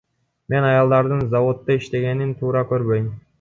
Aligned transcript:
Мен 0.53 0.63
аялдардын 0.69 1.21
заводдо 1.33 1.77
иштегенин 1.77 2.33
туура 2.41 2.65
көрбөйм. 2.73 3.13